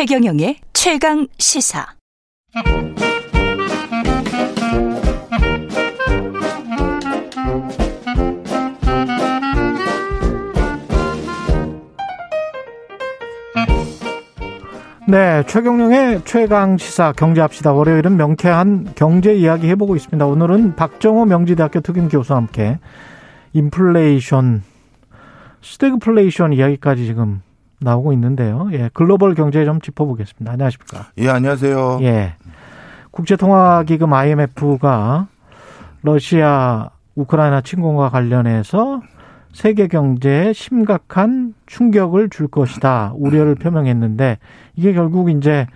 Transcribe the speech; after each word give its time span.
최경영의 0.00 0.56
최강 0.72 1.26
시사. 1.36 1.84
네, 15.06 15.44
최경영의 15.46 16.22
최강 16.24 16.78
시사 16.78 17.12
경제합시다. 17.12 17.74
월요일은 17.74 18.16
명쾌한 18.16 18.94
경제 18.94 19.34
이야기 19.34 19.68
해보고 19.68 19.96
있습니다. 19.96 20.24
오늘은 20.24 20.76
박정호 20.76 21.26
명지대학교 21.26 21.80
특임 21.80 22.08
교수와 22.08 22.38
함께 22.38 22.78
인플레이션, 23.52 24.62
스태그플레이션 25.60 26.54
이야기까지 26.54 27.04
지금 27.04 27.42
나오고 27.80 28.12
있는데요. 28.12 28.68
예, 28.72 28.90
글로벌 28.92 29.34
경제 29.34 29.64
좀 29.64 29.80
짚어보겠습니다. 29.80 30.52
안녕하십니까? 30.52 31.06
예, 31.18 31.28
안녕하세요. 31.28 31.98
예, 32.02 32.34
국제통화기금 33.10 34.12
IMF가 34.12 35.28
러시아 36.02 36.90
우크라이나 37.14 37.60
침공과 37.60 38.10
관련해서 38.10 39.02
세계 39.52 39.88
경제에 39.88 40.52
심각한 40.52 41.54
충격을 41.66 42.30
줄 42.30 42.46
것이다 42.46 43.12
우려를 43.16 43.56
표명했는데 43.56 44.38
이게 44.76 44.92
결국 44.92 45.30
이제 45.30 45.66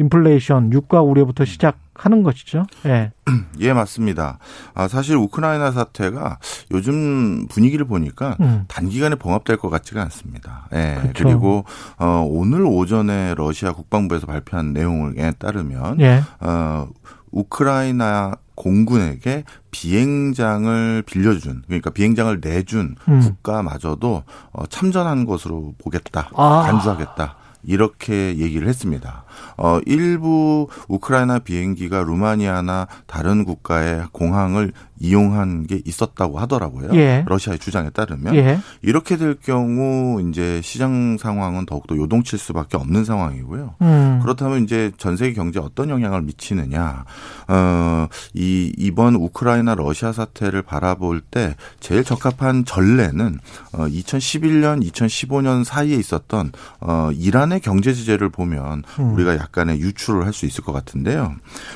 인플레이션 0.00 0.72
유가 0.72 1.02
우려부터 1.02 1.44
시작하는 1.44 2.22
것이죠. 2.22 2.64
예. 2.86 3.12
예, 3.60 3.72
맞습니다. 3.72 4.38
아, 4.74 4.88
사실 4.88 5.16
우크라이나 5.16 5.70
사태가 5.70 6.38
요즘 6.72 7.46
분위기를 7.48 7.86
보니까 7.86 8.36
음. 8.40 8.64
단기간에 8.68 9.16
봉합될 9.16 9.58
것 9.58 9.68
같지가 9.68 10.02
않습니다. 10.02 10.68
예. 10.72 10.98
그렇죠. 11.00 11.24
그리고 11.24 11.64
어, 11.98 12.26
오늘 12.28 12.64
오전에 12.64 13.34
러시아 13.36 13.72
국방부에서 13.72 14.26
발표한 14.26 14.72
내용에 14.72 15.32
따르면 15.38 16.00
예. 16.00 16.22
어, 16.40 16.88
우크라이나 17.30 18.34
공군에게 18.54 19.44
비행장을 19.70 21.02
빌려준 21.06 21.62
그러니까 21.66 21.90
비행장을 21.90 22.40
내준 22.42 22.96
음. 23.08 23.20
국가마저도 23.20 24.24
어, 24.52 24.66
참전한 24.66 25.24
것으로 25.24 25.74
보겠다 25.78 26.28
아. 26.34 26.64
간주하겠다 26.66 27.36
이렇게 27.62 28.36
얘기를 28.38 28.68
했습니다. 28.68 29.24
어, 29.56 29.80
일부 29.86 30.68
우크라이나 30.88 31.38
비행기가 31.38 32.02
루마니아나 32.02 32.86
다른 33.06 33.44
국가의 33.44 34.06
공항을 34.12 34.72
이용한 34.98 35.66
게 35.66 35.80
있었다고 35.84 36.38
하더라고요. 36.38 36.90
예. 36.94 37.24
러시아의 37.26 37.58
주장에 37.58 37.90
따르면 37.90 38.34
예. 38.36 38.60
이렇게 38.82 39.16
될 39.16 39.34
경우 39.34 40.20
이제 40.28 40.60
시장 40.62 41.16
상황은 41.18 41.64
더욱더 41.64 41.96
요동칠 41.96 42.38
수밖에 42.38 42.76
없는 42.76 43.04
상황이고요. 43.04 43.76
음. 43.80 44.20
그렇다면 44.22 44.64
이제 44.64 44.92
전 44.98 45.16
세계 45.16 45.32
경제에 45.32 45.62
어떤 45.62 45.88
영향을 45.88 46.22
미치느냐? 46.22 47.04
어, 47.48 48.08
이 48.34 48.72
이번 48.76 49.14
우크라이나 49.14 49.74
러시아 49.74 50.12
사태를 50.12 50.62
바라볼 50.62 51.20
때 51.22 51.56
제일 51.80 52.04
적합한 52.04 52.66
전례는 52.66 53.38
어, 53.72 53.86
2011년, 53.86 54.86
2015년 54.90 55.64
사이에 55.64 55.96
있었던 55.96 56.52
어, 56.80 57.10
이란 57.14 57.49
의 57.52 57.60
경제 57.60 57.92
제재를 57.92 58.28
보면 58.30 58.84
음. 58.98 59.14
우리가 59.14 59.36
약간의 59.36 59.80
유추를 59.80 60.24
할 60.26 60.30
수 60.32 60.46
있을 60.46 60.64
것 60.64 60.72
같은데요. 60.72 61.34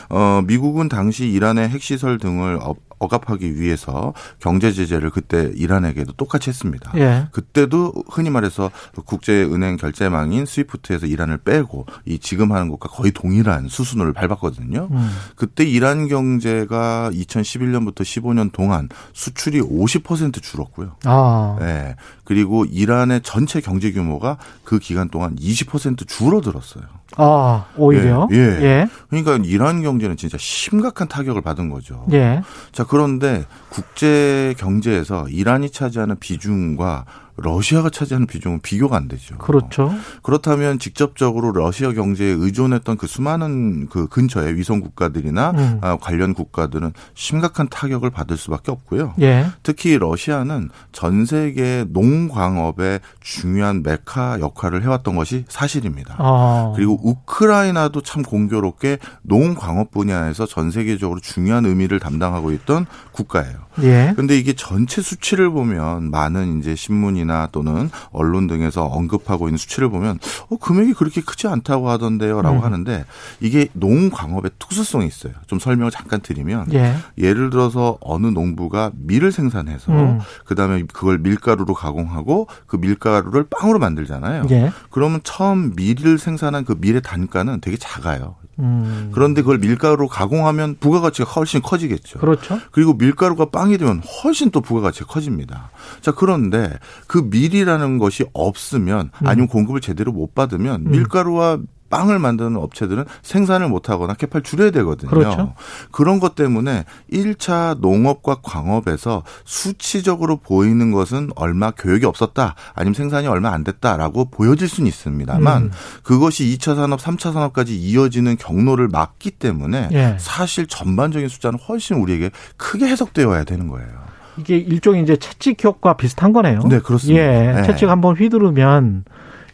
어, 0.08 0.41
미국은 0.47 0.89
당시 0.89 1.27
이란의 1.27 1.69
핵시설 1.69 2.19
등을 2.19 2.58
억압하기 3.05 3.60
위해서 3.60 4.12
경제 4.38 4.72
제재를 4.72 5.10
그때 5.10 5.51
이란에게도 5.55 6.12
똑같이 6.14 6.51
했습니다. 6.51 6.92
예. 6.96 7.29
그때도 7.30 7.92
흔히 8.08 8.30
말해서 8.30 8.70
국제은행 9.05 9.77
결제망인 9.77 10.46
스위프트에서 10.46 11.06
이란을 11.06 11.39
빼고 11.39 11.86
이 12.05 12.18
지금 12.18 12.52
하는 12.52 12.68
것과 12.68 12.89
거의 12.89 13.12
동일한 13.12 13.68
수순을 13.68 14.12
밟았거든요. 14.12 14.89
음. 14.90 15.11
그때 15.36 15.64
이란 15.64 16.08
경제가 16.08 17.11
2011년부터 17.12 18.01
15년 18.01 18.52
동안 18.52 18.89
수출이 19.12 19.61
50% 19.61 20.42
줄었고요. 20.42 20.96
아. 21.05 21.56
네. 21.61 21.96
그리고 22.24 22.64
이란의 22.64 23.20
전체 23.23 23.61
경제 23.61 23.92
규모가 23.92 24.39
그 24.64 24.79
기간 24.79 25.08
동안 25.08 25.36
20% 25.36 26.08
줄어들었어요. 26.08 26.84
아, 27.17 27.67
오히려? 27.77 28.29
예, 28.33 28.36
예. 28.36 28.62
예. 28.62 28.89
그러니까 29.08 29.39
이란 29.45 29.83
경제는 29.83 30.17
진짜 30.17 30.36
심각한 30.39 31.06
타격을 31.06 31.42
받은 31.42 31.68
거죠. 31.70 32.06
예. 32.12 32.42
자, 32.73 32.84
그런데 32.94 33.44
국제 33.70 34.55
경제에서 34.56 35.28
이란이 35.28 35.70
차지하는 35.70 36.16
비중과 36.20 37.05
러시아가 37.36 37.90
차지하는 37.90 38.27
비중은 38.27 38.61
비교가 38.61 38.96
안 38.96 39.08
되죠. 39.08 39.36
그렇죠. 39.39 39.92
그렇다면 40.22 40.78
직접적으로 40.78 41.52
러시아 41.52 41.92
경제에 41.92 42.28
의존했던 42.28 42.96
그 42.96 43.06
수많은 43.06 43.89
그 43.89 44.06
근처의 44.06 44.55
위성 44.56 44.80
국가들이나 44.80 45.50
음. 45.50 45.78
아, 45.80 45.96
관련 45.96 46.33
국가들은 46.33 46.92
심각한 47.14 47.68
타격을 47.68 48.11
받을 48.11 48.36
수밖에 48.36 48.70
없고요. 48.70 49.14
예. 49.20 49.46
특히 49.62 49.98
러시아는 49.98 50.70
전 50.92 51.27
세계 51.27 51.84
농광업의 51.89 53.00
중요한 53.20 53.83
메카 53.83 54.39
역할을 54.40 54.83
해왔던 54.84 55.17
것이 55.17 55.44
사실입니다. 55.48 56.17
아. 56.18 56.73
그리고 56.77 57.00
우크라이나도 57.02 58.02
참 58.02 58.23
공교롭게 58.23 58.98
농광업 59.23 59.90
분야에서 59.90 60.46
전 60.46 60.70
세계적으로 60.70 61.18
중요한 61.20 61.67
의미를 61.67 61.98
담당하고 61.98 62.52
있던 62.52 62.86
국가예요. 63.12 63.56
예. 63.83 64.11
그런데 64.12 64.39
이게 64.39 64.52
전체 64.52 65.02
수치를 65.02 65.50
보면 65.50 66.11
많은 66.11 66.61
이제 66.61 66.77
신문이 66.77 67.23
나 67.24 67.48
또는 67.52 67.90
언론 68.11 68.46
등에서 68.46 68.85
언급하고 68.86 69.48
있는 69.48 69.58
수치를 69.58 69.89
보면 69.89 70.18
어, 70.51 70.57
금액이 70.57 70.95
그렇게 70.95 71.20
크지 71.20 71.48
않다고 71.48 71.89
하던데요라고 71.90 72.58
음. 72.58 72.62
하는데 72.62 73.05
이게 73.40 73.68
농광업의 73.73 74.52
특수성이 74.58 75.07
있어요. 75.07 75.33
좀 75.46 75.58
설명을 75.58 75.90
잠깐 75.90 76.20
드리면 76.20 76.73
예. 76.73 76.95
예를 77.18 77.51
들어서 77.51 77.98
어느 78.01 78.27
농부가 78.27 78.90
밀을 78.95 79.33
생산해서 79.33 79.92
음. 79.92 80.20
그다음에 80.45 80.85
그걸 80.92 81.18
밀가루로 81.18 81.74
가공하고 81.74 82.48
그 82.67 82.77
밀가루를 82.77 83.46
빵으로 83.51 83.79
만들잖아요. 83.79 84.46
예. 84.51 84.73
그러면 84.91 85.20
처음 85.24 85.73
밀을 85.77 86.18
생산한 86.18 86.64
그 86.64 86.77
밀의 86.79 87.02
단가는 87.02 87.61
되게 87.61 87.77
작아요. 87.77 88.36
음. 88.59 89.11
그런데 89.13 89.42
그걸 89.42 89.59
밀가루로 89.59 90.09
가공하면 90.09 90.77
부가가치가 90.81 91.29
훨씬 91.31 91.63
커지겠죠. 91.63 92.19
그렇죠. 92.19 92.61
그리고 92.70 92.95
밀가루가 92.95 93.47
빵이 93.47 93.79
되면 93.79 94.01
훨씬 94.01 94.51
또 94.51 94.61
부가가치가 94.61 95.07
커집니다. 95.07 95.70
자, 96.01 96.13
그런데 96.13 96.79
그 97.07 97.19
밀이라는 97.31 97.98
것이 97.98 98.25
없으면 98.33 99.11
음. 99.23 99.27
아니면 99.27 99.48
공급을 99.48 99.81
제대로 99.81 100.13
못 100.13 100.35
받으면 100.35 100.87
음. 100.87 100.91
밀가루와 100.91 101.59
빵을 101.90 102.18
만드는 102.18 102.56
업체들은 102.56 103.05
생산을 103.22 103.68
못 103.68 103.89
하거나 103.89 104.14
캐파를 104.14 104.42
줄여야 104.42 104.70
되거든요. 104.72 105.11
그렇죠. 105.11 105.55
그런 105.90 106.20
것 106.20 106.34
때문에 106.34 106.84
1차 107.12 107.78
농업과 107.80 108.36
광업에서 108.42 109.22
수치적으로 109.45 110.36
보이는 110.36 110.90
것은 110.90 111.30
얼마 111.36 111.70
교육이 111.70 112.06
없었다 112.06 112.55
아니면 112.74 112.94
생산이 112.94 113.27
얼마 113.27 113.50
안 113.52 113.64
됐다라고 113.64 114.27
보여질 114.27 114.68
수는 114.68 114.89
있습니다만 114.89 115.62
음. 115.62 115.70
그것이 116.02 116.44
2차 116.56 116.77
산업, 116.77 117.00
3차 117.00 117.33
산업까지 117.33 117.77
이어지는 117.77 118.36
경로를 118.36 118.89
막기 118.89 119.33
때문에 119.33 119.89
예. 119.92 120.17
사실 120.18 120.67
전반적인 120.67 121.28
숫자는 121.28 121.58
훨씬 121.58 121.96
우리에게 121.96 122.30
크게 122.56 122.86
해석되어야 122.86 123.44
되는 123.44 123.68
거예요. 123.68 124.05
이게 124.36 124.56
일종의 124.56 125.02
이제 125.02 125.17
채찍 125.17 125.62
효과 125.64 125.96
비슷한 125.96 126.33
거네요. 126.33 126.61
네, 126.68 126.80
그렇습니다. 126.80 127.23
예, 127.23 127.52
네. 127.52 127.62
채찍 127.62 127.89
한번 127.89 128.17
휘두르면 128.17 129.05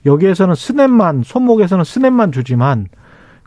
여기에서는 0.07 0.55
스냅만 0.55 1.23
손목에서는 1.25 1.85
스냅만 1.85 2.33
주지만 2.33 2.89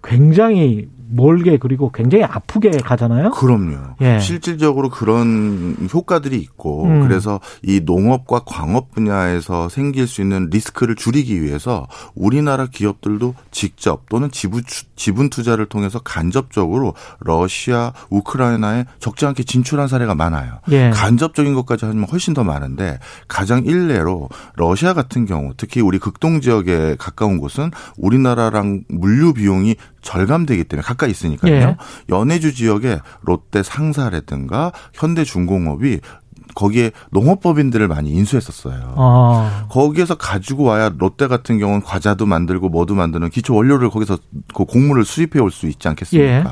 굉장히 0.03 0.89
멀게 1.15 1.57
그리고 1.57 1.91
굉장히 1.91 2.23
아프게 2.23 2.71
가잖아요. 2.71 3.31
그럼요. 3.31 3.95
예. 4.01 4.19
실질적으로 4.19 4.89
그런 4.89 5.75
효과들이 5.93 6.37
있고 6.37 6.85
음. 6.85 7.07
그래서 7.07 7.39
이 7.61 7.81
농업과 7.83 8.41
광업 8.45 8.91
분야에서 8.91 9.69
생길 9.69 10.07
수 10.07 10.21
있는 10.21 10.49
리스크를 10.49 10.95
줄이기 10.95 11.41
위해서 11.41 11.87
우리나라 12.15 12.67
기업들도 12.67 13.35
직접 13.51 14.09
또는 14.09 14.31
지분, 14.31 14.63
지분 14.95 15.29
투자를 15.29 15.65
통해서 15.65 15.99
간접적으로 15.99 16.93
러시아, 17.19 17.93
우크라이나에 18.09 18.85
적지 18.99 19.25
않게 19.25 19.43
진출한 19.43 19.87
사례가 19.87 20.15
많아요. 20.15 20.59
예. 20.71 20.89
간접적인 20.89 21.53
것까지 21.53 21.85
하면 21.85 22.05
훨씬 22.05 22.33
더 22.33 22.43
많은데 22.43 22.99
가장 23.27 23.65
일례로 23.65 24.29
러시아 24.55 24.93
같은 24.93 25.25
경우 25.25 25.53
특히 25.57 25.81
우리 25.81 25.99
극동 25.99 26.41
지역에 26.41 26.95
가까운 26.97 27.37
곳은 27.37 27.71
우리나라랑 27.97 28.83
물류 28.89 29.33
비용이 29.33 29.75
절감되기 30.03 30.65
때문에 30.65 30.85
가까이 30.85 31.09
있으니까요. 31.09 31.53
예. 31.53 31.77
연해주 32.09 32.53
지역에 32.53 32.99
롯데 33.21 33.63
상사라든가 33.63 34.71
현대중공업이 34.93 35.99
거기에 36.55 36.91
농업법인들을 37.11 37.87
많이 37.87 38.11
인수했었어요. 38.11 38.93
아. 38.97 39.65
거기에서 39.69 40.15
가지고 40.15 40.63
와야 40.63 40.91
롯데 40.97 41.27
같은 41.27 41.57
경우는 41.57 41.81
과자도 41.81 42.25
만들고 42.25 42.69
뭐도 42.69 42.95
만드는 42.95 43.29
기초 43.29 43.55
원료를 43.55 43.89
거기서 43.89 44.17
그 44.53 44.65
곡물을 44.65 45.05
수입해 45.05 45.39
올 45.39 45.53
수 45.53 45.67
있지 45.67 45.87
않겠습니까? 45.87 46.29
예. 46.29 46.43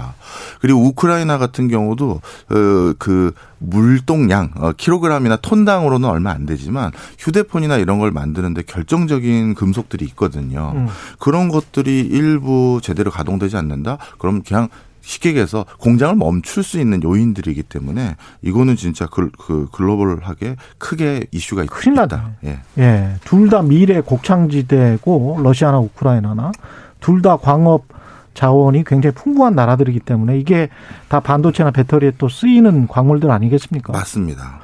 그리고 0.61 0.81
우크라이나 0.81 1.37
같은 1.37 1.67
경우도 1.67 2.11
어, 2.11 2.93
그 2.99 3.33
물동량 3.57 4.51
어, 4.55 4.71
킬로그램이나 4.73 5.37
톤당으로는 5.37 6.07
얼마 6.07 6.31
안 6.31 6.45
되지만 6.45 6.91
휴대폰이나 7.19 7.77
이런 7.77 7.99
걸 7.99 8.11
만드는데 8.11 8.63
결정적인 8.63 9.55
금속들이 9.55 10.05
있거든요. 10.05 10.71
음. 10.75 10.87
그런 11.19 11.49
것들이 11.49 11.99
일부 12.01 12.79
제대로 12.83 13.11
가동되지 13.11 13.57
않는다? 13.57 13.97
그럼 14.17 14.41
그냥 14.43 14.69
쉽게 15.01 15.29
얘기해서 15.29 15.65
공장을 15.79 16.15
멈출 16.15 16.63
수 16.63 16.79
있는 16.79 17.01
요인들이기 17.03 17.63
때문에 17.63 18.15
이거는 18.41 18.75
진짜 18.75 19.07
그, 19.07 19.29
그 19.37 19.67
글로벌하게 19.71 20.55
크게 20.77 21.25
이슈가 21.31 21.65
큰일 21.65 21.97
있다. 22.03 22.31
예. 22.45 22.59
예. 22.77 23.15
둘 23.25 23.49
다 23.49 23.61
미래 23.61 23.99
곡창지대고 24.01 25.39
러시아나 25.43 25.79
우크라이나나 25.79 26.51
둘 26.99 27.21
다 27.21 27.37
광업 27.37 27.85
자원이 28.33 28.83
굉장히 28.85 29.13
풍부한 29.13 29.55
나라들이기 29.55 29.99
때문에 29.99 30.37
이게 30.39 30.69
다 31.09 31.19
반도체나 31.19 31.71
배터리에 31.71 32.13
또 32.17 32.29
쓰이는 32.29 32.87
광물들 32.87 33.29
아니겠습니까? 33.29 33.91
맞습니다. 33.91 34.59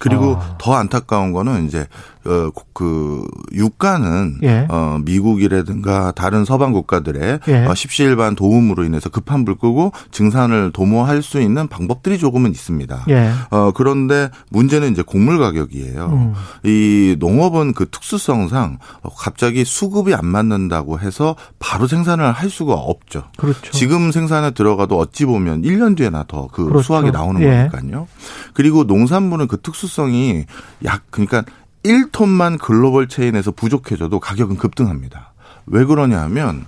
그리고 0.00 0.36
아. 0.36 0.56
더 0.58 0.74
안타까운 0.74 1.32
거는 1.32 1.64
이제 1.64 1.86
어 2.26 2.50
그 2.76 3.24
유가는 3.54 4.40
예. 4.42 4.66
어 4.68 4.98
미국이라든가 5.02 6.12
다른 6.12 6.44
서방 6.44 6.72
국가들의 6.72 7.40
예. 7.48 7.64
어, 7.64 7.74
십시일반 7.74 8.34
도움으로 8.36 8.84
인해서 8.84 9.08
급한 9.08 9.46
불 9.46 9.54
끄고 9.54 9.92
증산을 10.10 10.72
도모할 10.72 11.22
수 11.22 11.40
있는 11.40 11.68
방법들이 11.68 12.18
조금은 12.18 12.50
있습니다. 12.50 13.06
예. 13.08 13.30
어 13.50 13.72
그런데 13.74 14.28
문제는 14.50 14.92
이제 14.92 15.00
곡물 15.00 15.38
가격이에요. 15.38 16.06
음. 16.06 16.34
이 16.64 17.16
농업은 17.18 17.72
그 17.72 17.88
특수성상 17.88 18.76
갑자기 19.16 19.64
수급이 19.64 20.12
안 20.12 20.26
맞는다고 20.26 20.98
해서 21.00 21.34
바로 21.58 21.86
생산을 21.86 22.30
할 22.30 22.50
수가 22.50 22.74
없죠. 22.74 23.22
그렇죠. 23.38 23.70
지금 23.72 24.12
생산에 24.12 24.50
들어가도 24.50 24.98
어찌 24.98 25.24
보면 25.24 25.62
1년 25.62 25.96
뒤에나 25.96 26.24
더그 26.28 26.66
그렇죠. 26.66 26.82
수확이 26.82 27.10
나오는 27.10 27.40
예. 27.40 27.70
거니까요. 27.72 28.06
그리고 28.52 28.84
농산물은 28.84 29.48
그 29.48 29.62
특수성이 29.62 30.44
약 30.84 31.04
그러니까 31.10 31.42
1톤만 31.84 32.58
글로벌 32.58 33.08
체인에서 33.08 33.52
부족해져도 33.52 34.20
가격은 34.20 34.56
급등합니다. 34.56 35.32
왜 35.66 35.84
그러냐 35.84 36.20
하면 36.22 36.66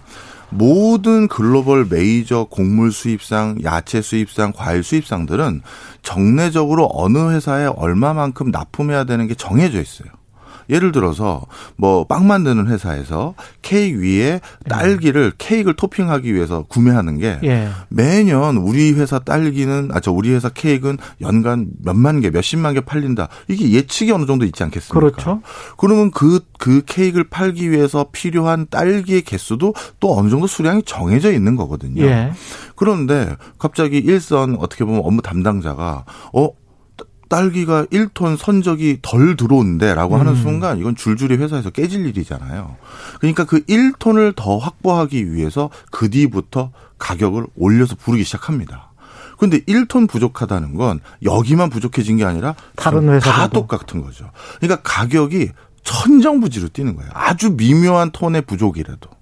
모든 0.51 1.29
글로벌 1.29 1.87
메이저 1.89 2.45
곡물 2.45 2.91
수입상, 2.91 3.59
야채 3.65 4.01
수입상, 4.01 4.53
과일 4.57 4.83
수입상들은 4.83 5.63
정례적으로 6.03 6.89
어느 6.93 7.31
회사에 7.31 7.67
얼마만큼 7.67 8.51
납품해야 8.51 9.05
되는 9.05 9.27
게 9.27 9.35
정해져 9.35 9.81
있어요. 9.81 10.09
예를 10.71 10.93
들어서 10.93 11.45
뭐 11.77 12.05
빵 12.05 12.27
만드는 12.27 12.67
회사에서 12.69 13.35
케이크 13.63 14.01
위에 14.01 14.41
딸기를 14.69 15.33
케이크를 15.39 15.75
토핑하기 15.77 16.33
위해서 16.35 16.63
구매하는 16.69 17.19
게 17.19 17.39
예. 17.45 17.69
매년 17.89 18.57
우리 18.57 18.93
회사 18.93 19.19
딸기는 19.19 19.91
아 19.93 20.01
저 20.01 20.13
우리 20.13 20.31
회사 20.33 20.49
케이크는 20.49 20.97
연간 21.21 21.67
몇만 21.83 22.21
개, 22.21 22.31
몇십만 22.31 22.75
개 22.75 22.81
팔린다. 22.81 23.29
이게 23.49 23.71
예측이 23.73 24.13
어느 24.13 24.27
정도 24.27 24.45
있지 24.45 24.63
않겠습니까? 24.63 24.99
그렇죠. 24.99 25.43
그러면 25.77 26.11
그그 26.11 26.41
그 26.59 26.83
케이크를 26.87 27.29
팔기 27.29 27.71
위해서 27.71 28.07
필요한 28.13 28.67
딸기의 28.71 29.23
개수도 29.23 29.75
또 30.01 30.17
어느 30.17 30.31
정도 30.31 30.47
수량이 30.47 30.83
정해져 30.85 31.33
있는 31.33 31.57
거거든요. 31.57 32.05
예. 32.05 32.33
그런데 32.75 33.37
갑자기 33.59 33.99
일선 33.99 34.57
어떻게 34.61 34.85
보면 34.85 35.03
업무 35.05 35.21
담당자가 35.21 36.05
어 36.33 36.49
딸기가 37.29 37.85
1톤 37.87 38.37
선적이 38.37 38.99
덜 39.03 39.37
들어온대라고 39.37 40.17
하는 40.17 40.33
음. 40.33 40.43
순간 40.43 40.79
이건 40.79 40.97
줄줄이 40.97 41.37
회사에서 41.37 41.71
깨질 41.71 42.07
일이잖아요. 42.07 42.77
그러니까 43.21 43.45
그 43.45 43.61
1톤을 43.65 44.35
더 44.35 44.59
확보하기 44.59 45.33
위해서 45.33 45.71
그 45.91 46.11
뒤부터 46.11 46.73
가격을 46.99 47.47
올려서 47.57 47.97
부르기 47.97 48.25
시작합니다. 48.25 48.93
근데 49.39 49.61
1톤 49.61 50.09
부족하다는 50.09 50.75
건 50.75 51.01
여기만 51.23 51.71
부족해진 51.71 52.17
게 52.17 52.25
아니라 52.25 52.55
다른 52.75 53.09
회사 53.09 53.31
다 53.31 53.47
똑같은 53.49 54.03
거죠. 54.03 54.31
그러니까 54.61 54.83
가격이 54.83 55.51
천정부지로 55.85 56.69
뛰는 56.69 56.97
거예요. 56.97 57.11
아주 57.15 57.53
미묘한 57.53 58.11
톤의 58.11 58.43
부족이라도. 58.43 59.18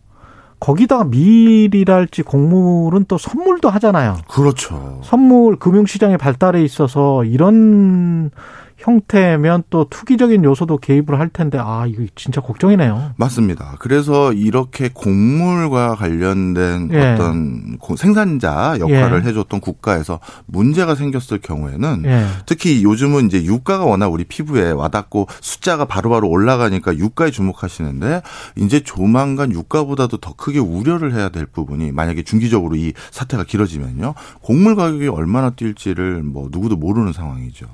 거기다가 0.67 1.05
밀이랄지 1.05 2.23
곡물은 2.23 3.05
또 3.07 3.19
선물도 3.19 3.71
하잖아요. 3.71 4.17
그렇죠. 4.27 5.01
선물 5.05 5.61
금융시장의 5.61 6.19
발달에 6.19 6.65
있어서 6.65 7.23
이런 7.23 8.33
형태면 8.77 9.65
또 9.71 9.87
투기적인 9.89 10.45
요소도 10.45 10.79
개입을 10.79 11.19
할 11.19 11.29
텐데 11.31 11.59
아 11.61 11.87
이거 11.87 12.05
진짜 12.15 12.41
걱정이네요. 12.41 13.13
맞습니다. 13.17 13.77
그래서 13.79 14.33
이렇게 14.33 14.91
곡물과 14.93 15.95
관련된 15.95 16.91
예. 16.93 17.13
어떤 17.13 17.79
생산자 17.97 18.77
역할을 18.79 19.23
예. 19.25 19.29
해줬던 19.29 19.61
국가에서 19.61 20.21
문제가 20.45 20.95
생겼을 20.95 21.39
경우에는 21.39 22.03
예. 22.05 22.27
특히 22.45 22.85
요즘은 22.85 23.27
이제 23.27 23.45
유가가 23.45 23.85
워낙 23.85 24.09
우리 24.09 24.25
피부에 24.25 24.73
와닿고 24.73 25.27
숫자가 25.41 25.87
바로바로 25.87 26.29
올라가니까 26.29 26.97
유가에 26.97 27.31
주목하시는데 27.31 28.21
이제 28.57 28.81
조만간 28.81 29.53
유가보다도 29.53 30.19
더 30.19 30.35
크게 30.35 30.59
우려를 30.59 31.15
해야 31.15 31.31
될 31.31 31.47
부분이 31.47 31.93
만약에 31.93 32.23
중기적으로 32.23 32.77
이 32.77 32.93
사태가 33.11 33.45
길어지면요 33.45 34.15
곡물 34.43 34.77
가격이 34.77 35.09
얼마나 35.09 35.51
뛸지를 35.51 36.23
뭐 36.23 36.49
누구도 36.53 36.77
모르는 36.77 37.13
상황이죠. 37.13 37.67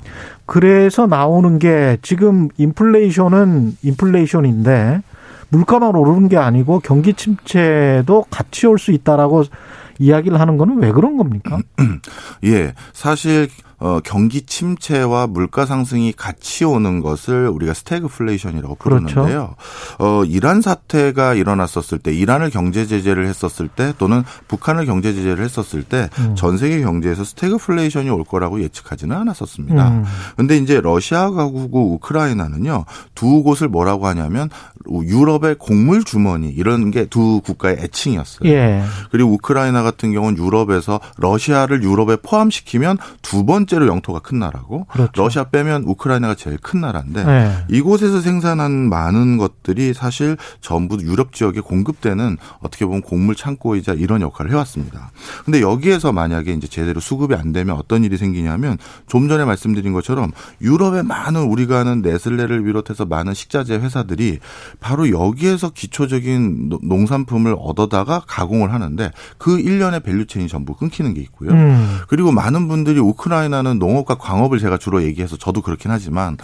그래 0.46 0.90
서 0.92 1.06
나오는 1.06 1.58
게 1.58 1.96
지금 2.02 2.48
인플레이션은 2.58 3.78
인플레이션인데 3.82 5.00
물가만 5.48 5.96
오르는 5.96 6.28
게 6.28 6.36
아니고 6.36 6.80
경기 6.80 7.14
침체도 7.14 8.26
같이 8.30 8.66
올 8.66 8.78
수 8.78 8.92
있다라고 8.92 9.44
이야기를 9.98 10.38
하는 10.38 10.56
거는 10.58 10.78
왜 10.82 10.92
그런 10.92 11.16
겁니까? 11.16 11.58
예. 12.44 12.74
사실 12.92 13.48
어, 13.82 14.00
경기 14.02 14.42
침체와 14.42 15.26
물가 15.26 15.66
상승이 15.66 16.12
같이 16.12 16.64
오는 16.64 17.00
것을 17.00 17.48
우리가 17.48 17.74
스태그플레이션이라고 17.74 18.76
부르는데요. 18.76 19.24
그렇죠. 19.24 19.56
어, 19.98 20.24
이란 20.24 20.60
사태가 20.60 21.34
일어났었을 21.34 21.98
때, 21.98 22.12
이란을 22.12 22.50
경제 22.50 22.86
제재를 22.86 23.26
했었을 23.26 23.68
때, 23.68 23.92
또는 23.98 24.24
북한을 24.48 24.86
경제 24.86 25.12
제재를 25.12 25.44
했었을 25.44 25.82
때전 25.82 26.36
음. 26.42 26.56
세계 26.56 26.80
경제에서 26.80 27.24
스태그플레이션이 27.24 28.10
올 28.10 28.24
거라고 28.24 28.62
예측하지는 28.62 29.14
않았었습니다. 29.14 30.04
그런데 30.34 30.58
음. 30.58 30.62
이제 30.62 30.80
러시아가 30.80 31.46
구고 31.46 31.92
우크라이나는요 31.94 32.84
두 33.14 33.42
곳을 33.42 33.68
뭐라고 33.68 34.06
하냐면 34.06 34.48
유럽의 34.88 35.56
곡물 35.58 36.04
주머니 36.04 36.48
이런 36.48 36.90
게 36.90 37.02
두 37.12 37.40
국가의 37.44 37.76
애칭이었어요. 37.80 38.50
예. 38.50 38.82
그리고 39.10 39.32
우크라이나 39.32 39.82
같은 39.82 40.12
경우는 40.12 40.42
유럽에서 40.42 41.00
러시아를 41.18 41.82
유럽에 41.82 42.16
포함시키면 42.16 42.96
두 43.20 43.44
번째 43.44 43.71
로 43.78 43.86
영토가 43.86 44.18
큰 44.18 44.38
나라고 44.38 44.84
그렇죠. 44.84 45.10
러시아 45.14 45.44
빼면 45.44 45.84
우크라이나가 45.84 46.34
제일 46.34 46.58
큰 46.58 46.80
나라인데 46.82 47.24
예. 47.26 47.64
이곳에서 47.68 48.20
생산한 48.20 48.88
많은 48.90 49.38
것들이 49.38 49.94
사실 49.94 50.36
전부 50.60 51.00
유럽 51.00 51.32
지역에 51.32 51.60
공급되는 51.60 52.36
어떻게 52.60 52.84
보면 52.84 53.00
곡물 53.00 53.34
창고이자 53.34 53.94
이런 53.94 54.20
역할을 54.20 54.50
해왔습니다. 54.50 55.10
근데 55.44 55.60
여기에서 55.60 56.12
만약에 56.12 56.52
이제 56.52 56.66
제대로 56.66 57.00
수급이 57.00 57.34
안 57.34 57.52
되면 57.52 57.76
어떤 57.76 58.04
일이 58.04 58.16
생기냐면 58.16 58.78
좀 59.06 59.28
전에 59.28 59.44
말씀드린 59.44 59.92
것처럼 59.92 60.32
유럽의 60.60 61.04
많은 61.04 61.42
우리가 61.42 61.80
아는 61.80 62.02
네슬레를 62.02 62.62
비롯해서 62.64 63.06
많은 63.06 63.34
식자재 63.34 63.76
회사들이 63.76 64.38
바로 64.80 65.10
여기에서 65.10 65.70
기초적인 65.70 66.78
농산품을 66.82 67.56
얻어다가 67.58 68.22
가공을 68.26 68.72
하는데 68.72 69.10
그 69.38 69.58
일련의 69.58 70.00
value 70.00 70.22
chain이 70.22 70.48
전부 70.48 70.74
끊기는 70.74 71.14
게 71.14 71.20
있고요. 71.22 71.50
음. 71.52 71.98
그리고 72.08 72.32
많은 72.32 72.68
분들이 72.68 73.00
우크라이나 73.00 73.61
는 73.62 73.78
농업과 73.78 74.16
광업을 74.16 74.58
제가 74.58 74.78
주로 74.78 75.02
얘기해서 75.02 75.36
저도 75.36 75.62
그렇긴 75.62 75.90
하지만 75.90 76.36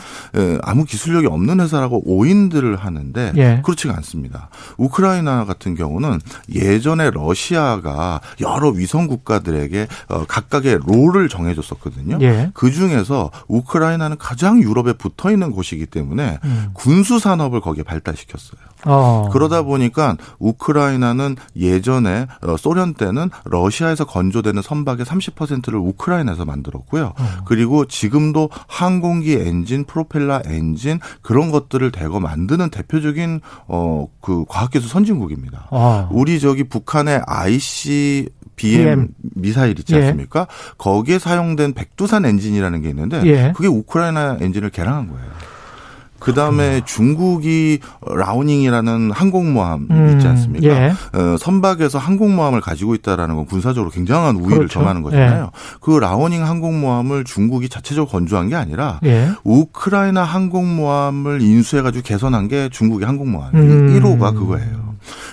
아무 0.63 0.85
기술력이 0.85 1.27
없는 1.27 1.61
회사라고 1.61 2.03
오인들을 2.05 2.77
하는데 2.77 3.33
예. 3.37 3.63
그렇지가 3.65 3.95
않습니다. 3.97 4.51
우크라이나 4.77 5.45
같은 5.45 5.75
경우는 5.75 6.21
예전에 6.53 7.11
러시아가 7.11 8.21
여러 8.41 8.69
위성 8.71 9.07
국가들에게 9.07 9.87
어, 10.09 10.25
각각의 10.27 10.81
롤을 10.87 11.29
정해줬었거든요. 11.29 12.19
예. 12.21 12.51
그 12.55 12.71
중에서 12.71 13.31
우크라이나는 13.49 14.17
가장 14.19 14.61
유럽에 14.63 14.93
붙어 14.93 15.31
있는 15.31 15.51
곳이기 15.51 15.87
때문에 15.87 16.39
음. 16.45 16.71
군수 16.75 17.19
산업을 17.19 17.61
거기에 17.61 17.83
발달 17.83 18.09
발달시켰어요. 18.09 18.61
어. 18.87 19.29
그러다 19.33 19.63
보니까 19.63 20.17
우크라이나는 20.39 21.37
예전에 21.57 22.27
어, 22.43 22.57
소련 22.57 22.95
때는 22.95 23.31
러시아에서 23.45 24.05
건조되는 24.05 24.63
선박의 24.63 25.05
30%를 25.05 25.79
우크라이나에서 25.79 26.45
만들었고요. 26.45 26.98
어. 27.07 27.15
그리고 27.45 27.85
지금도 27.87 28.51
항공기 28.67 29.35
엔진, 29.35 29.85
프로펠러 29.85 30.43
엔진 30.47 31.01
그런 31.23 31.51
것들을 31.51 31.91
대거 31.93 32.21
만드는 32.21 32.71
대표적인 32.71 33.41
어 33.67 34.07
그 34.29 34.45
과학기술 34.47 34.91
선진국입니다. 34.91 35.69
어. 35.71 36.07
우리 36.13 36.39
저기 36.39 36.65
북한의 36.65 37.23
ICBM, 37.27 38.85
BM. 38.85 39.09
미사일 39.37 39.79
있지 39.79 39.95
예. 39.95 40.03
않습니까? 40.03 40.41
예. 40.41 40.75
거기에 40.77 41.19
사용된 41.19 41.73
백두산 41.73 42.27
엔진이라는 42.27 42.83
게 42.83 42.91
있는데 42.91 43.23
예. 43.25 43.53
그게 43.57 43.69
우크라이나 43.69 44.37
엔진을 44.41 44.69
개량한 44.69 45.09
거예요. 45.09 45.31
그 46.19 46.35
다음에 46.35 46.81
중국이 46.85 47.79
랴오닝이라는 48.07 49.11
항공모함 49.13 49.89
음, 49.91 50.11
있지 50.15 50.27
않습니까? 50.27 50.67
예. 50.67 50.93
어, 51.13 51.37
선박에서 51.39 51.99
항공모함을 51.99 52.61
가지고 52.61 52.95
있다라는 52.95 53.37
건 53.37 53.47
군사적으로 53.47 53.91
굉장한 53.91 54.37
우위를 54.37 54.59
그렇죠. 54.59 54.81
점하는 54.81 55.03
거잖아요. 55.03 55.45
예. 55.45 55.79
그 55.81 55.99
랴오닝 55.99 56.45
항공모함을 56.45 57.25
중국이 57.25 57.69
자체적으로 57.69 58.11
건조한 58.11 58.49
게 58.49 58.57
아니라 58.57 59.01
예. 59.05 59.29
우크라이나 59.45 60.23
항공모함을 60.25 61.43
인수해가지고 61.43 62.03
개선한 62.03 62.49
게 62.49 62.69
중국의 62.71 63.07
항공모함. 63.07 63.55
음. 63.55 64.01
1호가 64.01 64.35
그거예요. 64.35 64.88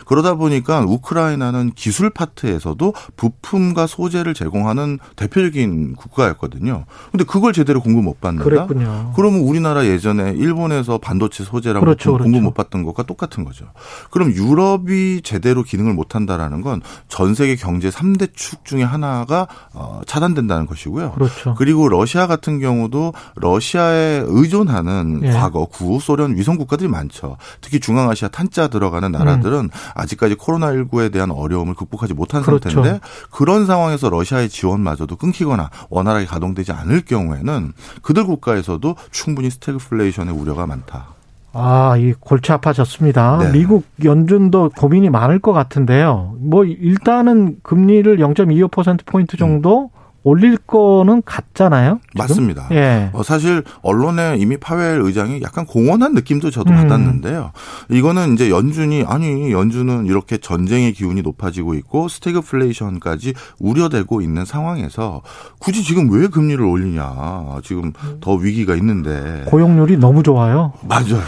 그러다 0.05 0.35
보니까 0.35 0.81
우크라이나는 0.81 1.71
기술 1.75 2.09
파트에서도 2.09 2.93
부품과 3.17 3.88
소재를 3.88 4.33
제공하는 4.33 5.00
대표적인 5.15 5.95
국가였거든요. 5.95 6.85
근데 7.12 7.24
그걸 7.25 7.53
제대로 7.53 7.81
공급 7.81 8.03
못 8.03 8.21
받는다. 8.21 8.43
그랬군요. 8.45 9.13
그러면 9.15 9.41
우리나라 9.41 9.85
예전에 9.85 10.31
일본에서 10.31 10.97
반도체 10.97 11.43
소재랑 11.43 11.81
그렇죠, 11.81 12.13
그렇죠. 12.13 12.24
공급 12.24 12.43
못 12.43 12.53
받던 12.53 12.83
것과 12.83 13.03
똑같은 13.03 13.43
거죠. 13.43 13.65
그럼 14.12 14.31
유럽이 14.31 15.21
제대로 15.24 15.63
기능을 15.63 15.93
못 15.93 16.15
한다라는 16.15 16.62
건 16.62 16.81
전 17.07 17.33
세계 17.33 17.55
경제 17.55 17.89
3대 17.89 18.29
축 18.33 18.65
중에 18.65 18.83
하나가 18.83 19.47
어, 19.74 20.01
차단된다는 20.05 20.65
것이고요. 20.65 21.12
그렇죠. 21.13 21.55
그리고 21.55 21.88
러시아 21.88 22.27
같은 22.27 22.59
경우도 22.59 23.13
러시아에 23.35 24.24
의존하는 24.25 25.21
예. 25.24 25.31
과거 25.31 25.65
구소련 25.65 26.35
위성 26.35 26.57
국가들이 26.57 26.89
많죠. 26.89 27.38
특히 27.62 27.79
중앙아시아 27.79 28.29
탄자 28.29 28.67
들어가는 28.67 29.12
나라들은 29.12 29.59
음. 29.59 29.69
아직까지 29.95 30.35
코로나19에 30.35 31.11
대한 31.11 31.31
어려움을 31.31 31.73
극복하지 31.73 32.13
못한 32.13 32.43
그렇죠. 32.43 32.69
상태인데 32.69 32.99
그런 33.31 33.65
상황에서 33.65 34.09
러시아의 34.09 34.49
지원마저도 34.49 35.15
끊기거나 35.15 35.71
원활하게 35.89 36.25
가동되지 36.25 36.73
않을 36.73 37.05
경우에는 37.05 37.73
그들 38.03 38.25
국가에서도 38.25 38.95
충분히 39.09 39.49
스태그플레이션의 39.49 40.35
우려가 40.35 40.67
많다. 40.67 41.15
아, 41.57 41.95
이 41.97 42.13
골치 42.19 42.51
아파졌습니다. 42.51 43.37
네. 43.37 43.51
미국 43.53 43.85
연준도 44.03 44.71
고민이 44.77 45.09
많을 45.09 45.39
것 45.39 45.53
같은데요. 45.53 46.35
뭐 46.39 46.65
일단은 46.65 47.59
금리를 47.63 48.17
0.25% 48.17 49.05
포인트 49.05 49.37
정도 49.37 49.83
음. 49.85 49.94
올릴 50.25 50.58
거는 50.58 51.22
같잖아요. 51.24 52.00
지금? 52.10 52.17
맞습니다. 52.17 52.67
예. 52.72 53.12
어, 53.13 53.22
사실 53.22 53.63
언론에 53.84 54.38
이미 54.39 54.58
파월 54.57 55.00
의장이 55.00 55.41
약간 55.44 55.67
공언한 55.67 56.15
느낌도 56.15 56.50
저도 56.50 56.72
음. 56.72 56.75
받았는데요. 56.75 57.51
이거는 57.91 58.34
이제 58.34 58.50
연준이 58.50 59.03
아니 59.08 59.51
연준은 59.51 60.08
이렇게 60.08 60.39
전쟁의 60.39 60.94
기운이 60.94 61.22
높아지고 61.22 61.75
있고 61.75 62.08
스태그플레이션까지 62.08 63.36
우려되고 63.60 64.22
있는 64.22 64.46
상황에서 64.46 65.22
굳이 65.60 65.84
지금 65.84 66.10
왜 66.12 66.27
금리를 66.27 66.60
올리냐. 66.60 67.60
지금 67.63 67.94
더 68.20 68.34
위기가 68.34 68.75
있는데 68.75 69.44
고용률이 69.46 69.98
너무 69.98 70.24
좋아요. 70.24 70.74
맞아요. 70.82 71.22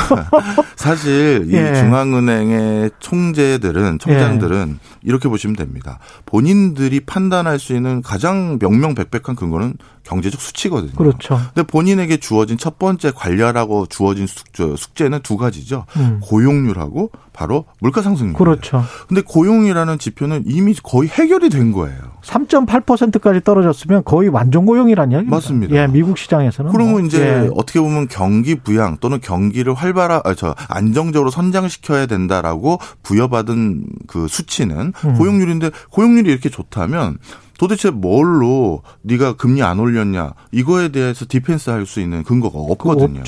사실 0.76 1.46
예. 1.52 1.72
이 1.72 1.74
중앙은행의 1.74 2.90
총재들은 3.00 3.98
총장들은 3.98 4.78
예. 4.82 4.98
이렇게 5.02 5.28
보시면 5.28 5.56
됩니다. 5.56 5.98
본인들이 6.24 7.00
판단할 7.00 7.58
수 7.58 7.74
있는 7.74 8.00
가장 8.00 8.29
명명백백한 8.58 9.36
근거는 9.36 9.74
경제적 10.02 10.40
수치거든요. 10.40 10.92
그렇죠. 10.92 11.38
근데 11.54 11.62
본인에게 11.62 12.16
주어진 12.16 12.58
첫 12.58 12.78
번째 12.78 13.12
관리하라고 13.12 13.86
주어진 13.86 14.26
숙제, 14.26 15.04
는 15.04 15.20
두 15.22 15.36
가지죠. 15.36 15.84
음. 15.96 16.20
고용률하고 16.22 17.10
바로 17.32 17.64
물가 17.80 18.02
상승률. 18.02 18.34
그렇죠. 18.34 18.82
근데 19.08 19.22
고용이라는 19.22 19.98
지표는 19.98 20.44
이미 20.46 20.74
거의 20.82 21.08
해결이 21.08 21.48
된 21.50 21.72
거예요. 21.72 21.98
3.8%까지 22.22 23.40
떨어졌으면 23.42 24.04
거의 24.04 24.28
완전 24.28 24.66
고용이라는 24.66 25.12
이야기입니다. 25.12 25.36
맞습니다. 25.36 25.76
예, 25.76 25.86
미국 25.86 26.18
시장에서는. 26.18 26.72
그러면 26.72 26.92
뭐. 26.92 27.00
이제 27.00 27.20
예. 27.20 27.50
어떻게 27.54 27.80
보면 27.80 28.08
경기 28.08 28.56
부양 28.56 28.98
또는 28.98 29.20
경기를 29.20 29.74
활발하, 29.74 30.22
아, 30.24 30.34
저 30.34 30.54
안정적으로 30.68 31.30
성장시켜야 31.30 32.06
된다라고 32.06 32.78
부여받은 33.02 33.86
그 34.06 34.28
수치는 34.28 34.92
음. 35.04 35.14
고용률인데 35.14 35.70
고용률이 35.90 36.30
이렇게 36.30 36.48
좋다면 36.50 37.18
도대체 37.60 37.90
뭘로 37.90 38.80
네가 39.02 39.34
금리 39.34 39.62
안 39.62 39.78
올렸냐 39.78 40.32
이거에 40.50 40.88
대해서 40.88 41.26
디펜스 41.28 41.68
할 41.68 41.84
수 41.84 42.00
있는 42.00 42.22
근거가 42.22 42.58
없거든요. 42.58 43.22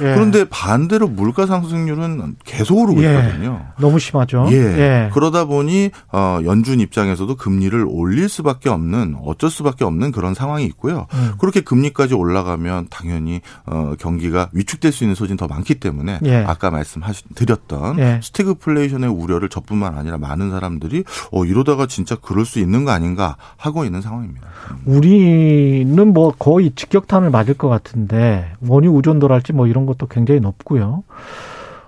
예. 0.00 0.04
그런데 0.14 0.44
반대로 0.44 1.08
물가 1.08 1.46
상승률은 1.46 2.36
계속 2.44 2.78
오르고 2.78 3.02
예. 3.04 3.08
있거든요. 3.08 3.62
너무 3.78 3.98
심하죠. 3.98 4.48
예. 4.50 4.56
예. 4.56 5.10
그러다 5.14 5.44
보니 5.46 5.90
어 6.12 6.40
연준 6.44 6.80
입장에서도 6.80 7.34
금리를 7.36 7.86
올릴 7.88 8.28
수밖에 8.28 8.68
없는 8.68 9.16
어쩔 9.24 9.48
수밖에 9.48 9.84
없는 9.84 10.12
그런 10.12 10.34
상황이 10.34 10.66
있고요. 10.66 11.06
음. 11.14 11.32
그렇게 11.38 11.60
금리까지 11.62 12.14
올라가면 12.14 12.88
당연히 12.90 13.40
어 13.64 13.94
경기가 13.98 14.50
위축될 14.52 14.92
수 14.92 15.04
있는 15.04 15.14
소지는 15.14 15.36
더 15.38 15.46
많기 15.46 15.76
때문에 15.76 16.18
예. 16.24 16.44
아까 16.46 16.70
말씀드렸던 16.70 17.98
예. 17.98 18.20
스태그플레이션의 18.22 19.08
우려를 19.08 19.48
저뿐만 19.48 19.96
아니라 19.96 20.18
많은 20.18 20.50
사람들이 20.50 21.04
어 21.32 21.44
이러다가 21.46 21.86
진짜 21.86 22.16
그럴 22.16 22.44
수 22.44 22.58
있는 22.58 22.84
거 22.84 22.90
아닌가 22.90 23.36
하고 23.56 23.69
있는 23.84 24.00
상황입니다. 24.00 24.46
우리는 24.84 26.12
뭐 26.12 26.32
거의 26.38 26.72
직격탄을 26.74 27.30
맞을 27.30 27.54
것 27.54 27.68
같은데 27.68 28.52
원유 28.66 28.94
의존도랄지 28.96 29.52
뭐 29.52 29.66
이런 29.66 29.86
것도 29.86 30.06
굉장히 30.06 30.40
높고요. 30.40 31.02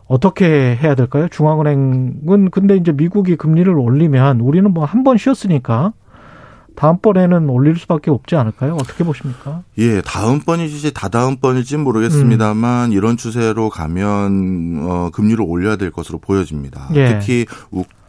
어떻게 0.07 0.77
해야 0.77 0.95
될까요? 0.95 1.29
중앙은행은 1.31 2.51
근데 2.51 2.77
이제 2.77 2.93
미국이 2.93 3.37
금리를 3.37 3.73
올리면 3.73 4.41
우리는 4.41 4.73
뭐 4.73 4.85
한 4.85 5.05
번 5.05 5.17
쉬었으니까 5.17 5.93
다음번에는 6.75 7.49
올릴 7.51 7.77
수밖에 7.77 8.11
없지 8.11 8.35
않을까요? 8.35 8.75
어떻게 8.75 9.05
보십니까? 9.05 9.63
예, 9.79 10.01
다음번이지 10.01 10.95
다다음번일지 10.95 11.77
모르겠습니다만 11.77 12.91
음. 12.91 12.93
이런 12.93 13.17
추세로 13.19 13.69
가면 13.69 14.87
어 14.89 15.11
금리를 15.13 15.43
올려야 15.47 15.77
될 15.77 15.91
것으로 15.91 16.19
보여집니다. 16.19 16.89
예. 16.95 17.19
특히 17.19 17.45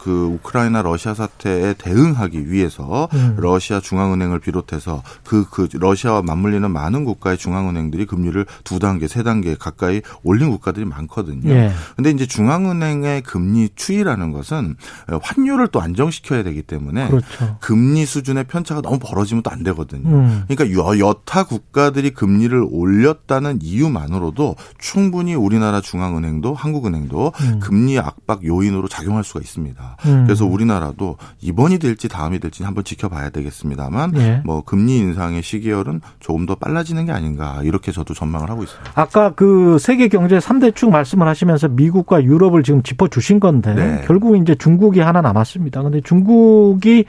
그 0.03 0.25
우크라이나 0.25 0.81
러시아 0.81 1.13
사태에 1.13 1.74
대응하기 1.77 2.51
위해서 2.51 3.07
음. 3.13 3.36
러시아 3.38 3.79
중앙은행을 3.79 4.39
비롯해서 4.39 5.01
그, 5.25 5.45
그 5.50 5.69
러시아와 5.72 6.22
맞물리는 6.22 6.69
많은 6.69 7.05
국가의 7.05 7.38
중앙은행들이 7.38 8.05
금리를 8.05 8.45
두 8.65 8.79
단계, 8.79 9.07
세 9.07 9.24
단계 9.24 9.55
가까이 9.55 10.01
올린 10.24 10.50
국가들이 10.50 10.86
많거든요. 10.86 11.50
예. 11.50 11.72
근데 11.95 12.10
이제 12.10 12.25
중앙은행의 12.25 13.22
금리 13.22 13.69
추이라는 13.75 14.33
것은 14.33 14.75
환율을 15.22 15.69
또 15.69 15.81
안정시켜야 15.81 16.43
되기 16.43 16.63
때문에 16.63 17.07
그렇죠. 17.07 17.57
금리 17.62 18.05
수준의 18.05 18.45
편차가 18.45 18.81
너무 18.81 19.00
벌어지면 19.00 19.41
또 19.41 19.53
안 19.53 19.63
되거든요. 19.63 20.10
음. 20.10 20.43
그러니까 20.48 21.00
여타 21.00 21.43
국가들이 21.43 22.10
금리를 22.10 22.65
올렸다는 22.69 23.60
이유만으로도 23.62 24.55
충분히 24.79 25.36
우리나라 25.36 25.79
중앙은행도 25.79 26.55
한국은행도 26.55 27.31
음. 27.39 27.60
금리 27.60 28.00
압박 28.00 28.43
요인으로 28.43 28.88
작용할 28.88 29.24
수가 29.24 29.41
있습니다. 29.41 29.92
음. 30.05 30.23
그래서 30.25 30.45
우리나라도 30.45 31.17
이번이 31.41 31.79
될지 31.79 32.07
다음이 32.07 32.39
될지 32.39 32.63
한번 32.63 32.83
지켜봐야 32.83 33.29
되겠습니다만 33.29 34.13
예. 34.17 34.41
뭐 34.45 34.62
금리 34.63 34.97
인상의 34.97 35.43
시기열은 35.43 36.01
조금 36.19 36.45
더 36.45 36.55
빨라지는 36.55 37.05
게 37.05 37.12
아닌가 37.12 37.62
이렇게 37.63 37.91
저도 37.91 38.13
전망을 38.13 38.50
하고 38.50 38.63
있습니다. 38.63 38.91
아까 38.95 39.31
그 39.31 39.77
세계 39.79 40.07
경제 40.07 40.38
3대 40.38 40.75
축 40.75 40.89
말씀을 40.91 41.27
하시면서 41.27 41.67
미국과 41.69 42.23
유럽을 42.23 42.63
지금 42.63 42.83
짚어 42.83 43.07
주신 43.07 43.39
건데 43.39 43.73
네. 43.73 44.01
결국 44.05 44.38
이제 44.38 44.55
중국이 44.55 45.00
하나 45.00 45.21
남았습니다. 45.21 45.81
근데 45.83 46.01
중국이 46.01 47.05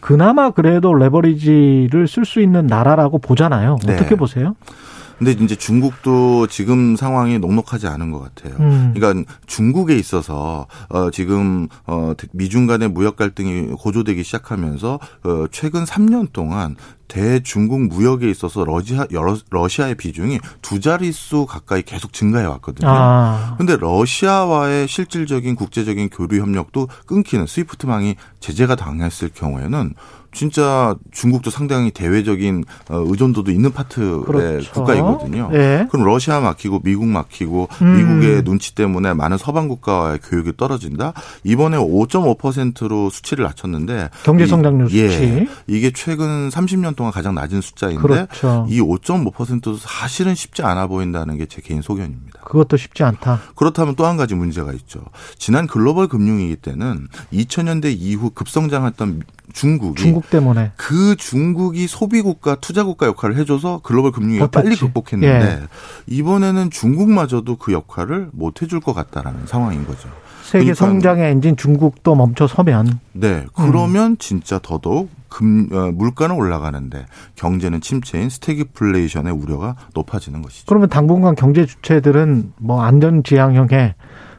그나마 0.00 0.50
그래도 0.50 0.94
레버리지를 0.94 2.06
쓸 2.06 2.24
수 2.24 2.40
있는 2.40 2.66
나라라고 2.66 3.18
보잖아요. 3.18 3.76
네. 3.84 3.94
어떻게 3.94 4.14
보세요? 4.14 4.54
근데 5.18 5.32
이제 5.32 5.56
중국도 5.56 6.46
지금 6.46 6.96
상황이 6.96 7.38
녹록하지 7.38 7.86
않은 7.86 8.10
것 8.12 8.20
같아요. 8.20 8.56
음. 8.60 8.92
그러니까 8.94 9.32
중국에 9.46 9.96
있어서 9.96 10.66
어 10.88 11.10
지금 11.10 11.68
어 11.86 12.12
미중 12.32 12.66
간의 12.66 12.88
무역 12.88 13.16
갈등이 13.16 13.68
고조되기 13.78 14.22
시작하면서 14.22 14.98
어 15.24 15.46
최근 15.50 15.84
3년 15.84 16.32
동안 16.32 16.76
대중국 17.08 17.82
무역에 17.82 18.30
있어서 18.30 18.64
러시아 18.64 19.06
러시아의 19.50 19.94
비중이 19.96 20.40
두 20.62 20.80
자릿수 20.80 21.46
가까이 21.46 21.82
계속 21.82 22.12
증가해 22.12 22.44
왔거든요. 22.46 22.88
아. 22.88 23.54
근데 23.58 23.76
러시아와의 23.76 24.88
실질적인 24.88 25.54
국제적인 25.54 26.10
교류 26.10 26.40
협력도 26.40 26.88
끊기는 27.06 27.46
스위프트망이 27.46 28.16
제재가 28.40 28.76
당했을 28.76 29.30
경우에는 29.34 29.94
진짜 30.36 30.94
중국도 31.12 31.50
상당히 31.50 31.90
대외적인 31.90 32.64
어, 32.90 33.04
의존도도 33.06 33.50
있는 33.50 33.72
파트의 33.72 34.22
그렇죠. 34.22 34.72
국가이거든요. 34.72 35.48
네. 35.50 35.86
그럼 35.90 36.04
러시아 36.06 36.40
막히고 36.40 36.80
미국 36.84 37.06
막히고 37.06 37.68
음. 37.80 37.96
미국의 37.96 38.44
눈치 38.44 38.74
때문에 38.74 39.14
많은 39.14 39.38
서방 39.38 39.66
국가와의 39.68 40.18
교육이 40.22 40.52
떨어진다. 40.58 41.14
이번에 41.42 41.78
5.5%로 41.78 43.08
수치를 43.08 43.44
낮췄는데 43.44 44.10
경제 44.24 44.46
성장률 44.46 44.90
수치 44.90 45.00
예, 45.00 45.48
이게 45.66 45.90
최근 45.94 46.50
30년 46.50 46.95
동안 46.96 47.12
가장 47.12 47.34
낮은 47.34 47.60
숫자인데 47.60 48.02
그렇죠. 48.02 48.66
이 48.68 48.80
5.5%도 48.80 49.76
사실은 49.76 50.34
쉽지 50.34 50.62
않아 50.62 50.86
보인다는 50.88 51.36
게 51.38 51.46
제 51.46 51.60
개인 51.62 51.80
소견입니다. 51.82 52.40
그것도 52.40 52.76
쉽지 52.76 53.04
않다. 53.04 53.40
그렇다면 53.54 53.94
또 53.94 54.04
한 54.06 54.16
가지 54.16 54.34
문제가 54.34 54.72
있죠. 54.72 55.00
지난 55.38 55.66
글로벌 55.66 56.08
금융위기 56.08 56.56
때는 56.56 57.08
2000년대 57.32 57.94
이후 57.96 58.30
급성장했던 58.30 59.22
중국이 59.52 60.02
중국 60.02 60.28
때문에 60.30 60.72
그 60.76 61.16
중국이 61.16 61.86
소비 61.86 62.20
국가, 62.22 62.56
투자 62.56 62.84
국가 62.84 63.06
역할을 63.06 63.36
해줘서 63.36 63.80
글로벌 63.82 64.10
금융위기가 64.12 64.48
빨리 64.48 64.76
극복했는데 64.76 65.60
예. 65.62 65.68
이번에는 66.06 66.70
중국마저도 66.70 67.56
그 67.56 67.72
역할을 67.72 68.30
못 68.32 68.62
해줄 68.62 68.80
것 68.80 68.92
같다라는 68.92 69.46
상황인 69.46 69.86
거죠. 69.86 70.08
세계 70.46 70.66
그러니까 70.66 70.86
성장의 70.86 71.30
엔진 71.32 71.56
중국도 71.56 72.14
멈춰 72.14 72.46
서면 72.46 73.00
네 73.12 73.44
그러면 73.54 74.12
음. 74.12 74.16
진짜 74.18 74.60
더더욱 74.62 75.10
금 75.28 75.68
어, 75.72 75.90
물가는 75.92 76.34
올라가는데 76.34 77.06
경제는 77.34 77.80
침체인 77.80 78.30
스태그플레이션의 78.30 79.32
우려가 79.32 79.74
높아지는 79.92 80.40
것이죠. 80.42 80.64
그러면 80.66 80.88
당분간 80.88 81.34
경제 81.34 81.66
주체들은 81.66 82.52
뭐 82.58 82.82
안전 82.82 83.24
지향형에 83.24 83.96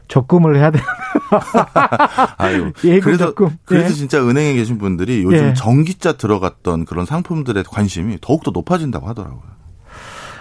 적금을 0.08 0.56
해야 0.56 0.70
되는. 0.70 0.84
아유, 2.38 2.72
그래서 2.80 3.26
적금. 3.26 3.50
그래서 3.66 3.90
예. 3.90 3.92
진짜 3.92 4.26
은행에 4.26 4.54
계신 4.54 4.78
분들이 4.78 5.22
요즘 5.22 5.48
예. 5.48 5.54
전기자 5.54 6.14
들어갔던 6.14 6.86
그런 6.86 7.04
상품들에 7.04 7.64
관심이 7.68 8.16
더욱더 8.22 8.50
높아진다고 8.50 9.06
하더라고요. 9.06 9.57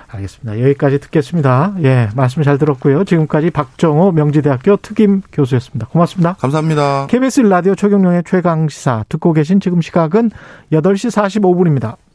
알겠습니다. 0.07 0.61
여기까지 0.61 0.99
듣겠습니다. 0.99 1.75
예, 1.83 2.09
말씀 2.15 2.41
잘 2.43 2.57
들었고요. 2.57 3.03
지금까지 3.03 3.51
박정호 3.51 4.13
명지대학교 4.13 4.77
특임 4.77 5.21
교수였습니다. 5.31 5.87
고맙습니다. 5.87 6.33
감사합니다. 6.39 7.07
KBS 7.07 7.41
라디오 7.41 7.75
최경룡의 7.75 8.23
최강 8.25 8.69
시사 8.69 9.03
듣고 9.09 9.33
계신 9.33 9.59
지금 9.59 9.81
시각은 9.81 10.31
8시 10.71 11.11
45분입니다. 11.11 11.97